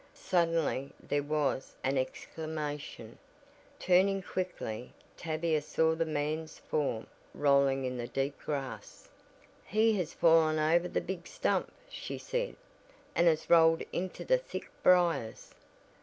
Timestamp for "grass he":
8.39-9.93